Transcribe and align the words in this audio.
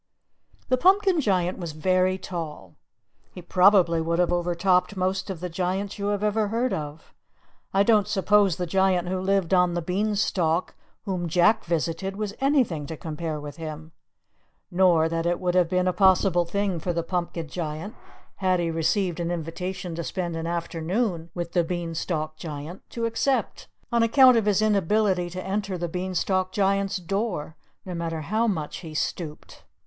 The 0.69 0.79
Pumpkin 0.79 1.21
Giant 1.21 1.59
was 1.59 1.73
very 1.73 2.17
tall; 2.17 2.75
he 3.33 3.39
probably 3.43 4.01
would 4.01 4.17
have 4.17 4.33
overtopped 4.33 4.97
most 4.97 5.29
of 5.29 5.41
the 5.41 5.47
giants 5.47 5.99
you 5.99 6.07
have 6.07 6.23
ever 6.23 6.47
heard 6.47 6.73
of. 6.73 7.13
I 7.71 7.83
don't 7.83 8.07
suppose 8.07 8.55
the 8.55 8.65
Giant 8.65 9.07
who 9.09 9.19
lived 9.19 9.53
on 9.53 9.75
the 9.75 9.81
Bean 9.83 10.15
stalk 10.15 10.73
whom 11.05 11.27
Jack 11.27 11.65
visited 11.65 12.15
was 12.15 12.33
anything 12.41 12.87
to 12.87 12.97
compare 12.97 13.39
with 13.39 13.57
him; 13.57 13.91
nor 14.71 15.07
that 15.07 15.27
it 15.27 15.39
would 15.39 15.53
have 15.53 15.69
been 15.69 15.87
a 15.87 15.93
possible 15.93 16.45
thing 16.45 16.79
for 16.79 16.93
the 16.93 17.03
Pumpkin 17.03 17.47
Giant, 17.47 17.93
had 18.37 18.59
he 18.59 18.71
received 18.71 19.19
an 19.19 19.29
invitation 19.29 19.93
to 19.93 20.03
spend 20.03 20.35
an 20.35 20.47
afternoon 20.47 21.29
with 21.35 21.51
the 21.51 21.63
Bean 21.63 21.93
stalk 21.93 22.37
Giant, 22.37 22.81
to 22.89 23.05
accept, 23.05 23.67
on 23.91 24.01
account 24.01 24.35
of 24.35 24.47
his 24.47 24.63
inability 24.63 25.29
to 25.29 25.43
enter 25.45 25.77
the 25.77 25.87
Bean 25.87 26.15
stalk 26.15 26.51
Giant's 26.51 26.97
door, 26.97 27.55
no 27.85 27.93
matter 27.93 28.21
how 28.21 28.47
much 28.47 28.77
he 28.77 28.95
stooped. 28.95 29.63